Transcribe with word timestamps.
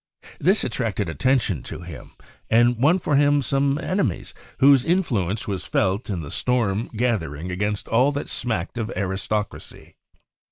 This 0.39 0.63
attracted 0.63 1.09
atten 1.09 1.37
tion 1.37 1.61
to 1.61 1.81
him 1.81 2.13
and 2.49 2.77
won 2.81 2.97
for 2.97 3.15
him 3.17 3.43
some 3.43 3.77
enemies 3.77 4.33
whose 4.57 4.83
influence 4.83 5.47
was 5.47 5.67
felt 5.67 6.09
in 6.09 6.21
the 6.21 6.31
storm 6.31 6.89
gathering 6.95 7.51
against 7.51 7.87
all 7.87 8.11
that 8.13 8.27
smacked 8.27 8.79
of 8.79 8.89
aristocracy. 8.97 9.97